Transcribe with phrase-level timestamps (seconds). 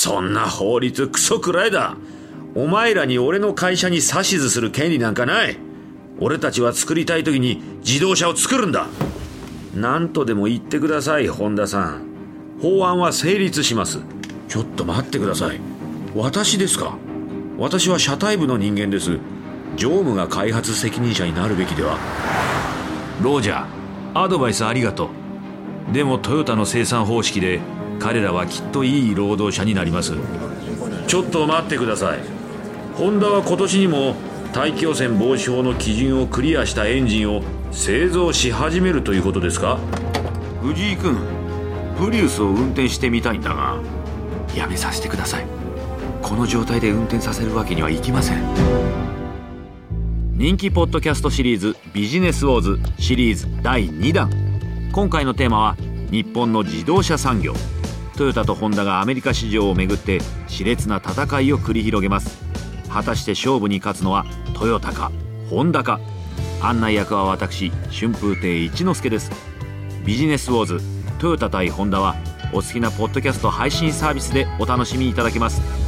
[0.00, 1.96] そんな法律クソくらいだ。
[2.54, 5.56] お前らに俺の会社に指図する権利なんかない。
[6.20, 8.86] 俺たちは作りたい時に自動車を作るんだ。
[9.74, 12.04] 何とでも言ってください本田さん。
[12.62, 13.98] 法案は成立します。
[14.46, 15.58] ちょっと待ってください。
[16.14, 16.96] 私ですか？
[17.58, 19.18] 私は車体部の人間です。
[19.74, 21.98] 常務が開発責任者になるべきでは。
[23.20, 25.10] ロージャーアドバイスありがと
[25.90, 25.92] う。
[25.92, 27.58] でもトヨタの生産方式で
[27.98, 30.14] 彼らはきっといい労働者になります。
[31.06, 32.18] ちょっと待ってください。
[32.94, 34.14] ホンダは今年にも
[34.52, 39.78] 大気汚染防止法の基準をクリアしたエンジンを製造し始めるということですか？
[40.62, 41.16] 藤井君
[41.98, 43.78] プリウスを運転してみたいんだが
[44.54, 45.46] やめさせてください。
[46.22, 48.42] この状態で運転させるわけにはいきません。
[50.36, 54.30] 人気ポッドキャストシリーズ「ビジネスウォーズ」シリーズ第2弾。
[54.92, 55.76] 今回のテーマは
[56.10, 57.54] 日本の自動車産業。
[58.18, 60.18] トヨタとホンダがアメリカ市場をめぐって
[60.48, 62.36] 熾烈な戦いを繰り広げます。
[62.88, 65.12] 果たして勝負に勝つのはトヨタか
[65.48, 66.00] ホンダか。
[66.60, 69.30] 案内役は私春風亭一之輔です。
[70.04, 70.80] ビジネスウォーズ
[71.20, 72.16] トヨタ対ホンダは
[72.52, 75.87] お好きなポッドキャスト配信サービスでお楽しみいただけます。